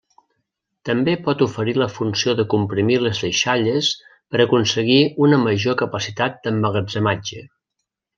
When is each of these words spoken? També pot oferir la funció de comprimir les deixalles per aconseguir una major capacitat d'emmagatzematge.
També 0.89 1.11
pot 1.27 1.41
oferir 1.45 1.75
la 1.81 1.87
funció 1.97 2.33
de 2.39 2.45
comprimir 2.53 2.97
les 3.07 3.21
deixalles 3.25 3.89
per 4.33 4.41
aconseguir 4.45 4.97
una 5.27 5.41
major 5.47 5.77
capacitat 5.83 6.41
d'emmagatzematge. 6.47 7.45